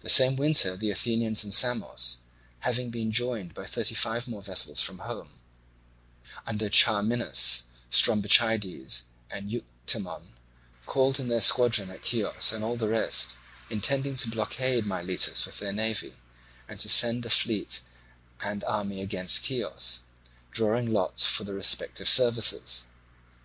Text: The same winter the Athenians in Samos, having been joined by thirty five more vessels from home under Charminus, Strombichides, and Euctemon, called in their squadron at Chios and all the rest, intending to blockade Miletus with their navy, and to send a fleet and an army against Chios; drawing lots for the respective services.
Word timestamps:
The 0.00 0.08
same 0.08 0.34
winter 0.34 0.76
the 0.76 0.90
Athenians 0.90 1.44
in 1.44 1.52
Samos, 1.52 2.18
having 2.66 2.90
been 2.90 3.12
joined 3.12 3.54
by 3.54 3.64
thirty 3.64 3.94
five 3.94 4.26
more 4.26 4.42
vessels 4.42 4.80
from 4.80 4.98
home 4.98 5.38
under 6.48 6.68
Charminus, 6.68 7.62
Strombichides, 7.88 9.02
and 9.30 9.52
Euctemon, 9.52 10.32
called 10.84 11.20
in 11.20 11.28
their 11.28 11.40
squadron 11.40 11.90
at 11.92 12.04
Chios 12.04 12.52
and 12.52 12.64
all 12.64 12.74
the 12.74 12.88
rest, 12.88 13.36
intending 13.70 14.16
to 14.16 14.28
blockade 14.30 14.84
Miletus 14.84 15.46
with 15.46 15.60
their 15.60 15.72
navy, 15.72 16.14
and 16.68 16.80
to 16.80 16.88
send 16.88 17.24
a 17.24 17.30
fleet 17.30 17.82
and 18.40 18.64
an 18.64 18.68
army 18.68 19.00
against 19.00 19.44
Chios; 19.44 20.00
drawing 20.50 20.92
lots 20.92 21.24
for 21.24 21.44
the 21.44 21.54
respective 21.54 22.08
services. 22.08 22.88